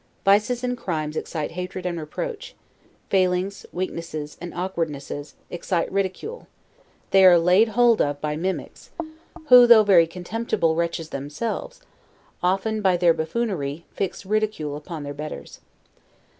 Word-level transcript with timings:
Vices 0.25 0.63
and 0.63 0.75
crimes 0.75 1.15
excite 1.15 1.51
hatred 1.51 1.85
and 1.85 1.99
reproach; 1.99 2.55
failings, 3.11 3.67
weaknesses, 3.71 4.35
and 4.41 4.51
awkwardnesses, 4.51 5.35
excite 5.51 5.91
ridicule; 5.91 6.47
they 7.11 7.23
are 7.23 7.37
laid 7.37 7.67
hold 7.67 8.01
of 8.01 8.19
by 8.19 8.35
mimics, 8.35 8.89
who, 9.49 9.67
though 9.67 9.83
very 9.83 10.07
contemptible 10.07 10.73
wretches 10.73 11.09
themselves, 11.09 11.81
often, 12.41 12.81
by 12.81 12.97
their 12.97 13.13
buffoonery, 13.13 13.85
fix 13.93 14.25
ridicule 14.25 14.75
upon 14.75 15.03
their 15.03 15.13
betters. 15.13 15.59